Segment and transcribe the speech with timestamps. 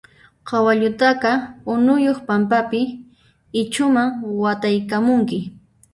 [0.47, 1.31] Kawallutaqa
[1.73, 2.81] unuyuq pampapi
[3.61, 4.09] ichhuman
[4.41, 5.39] wataykamunki.